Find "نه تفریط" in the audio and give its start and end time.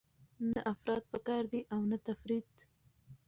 1.91-2.49